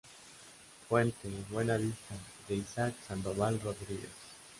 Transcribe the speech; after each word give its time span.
Fuente: 0.89 1.29
"Buena 1.51 1.77
Vista" 1.77 2.15
de 2.47 2.55
Isaac 2.55 2.95
Sandoval 3.07 3.59
Rodríguez. 3.61 4.09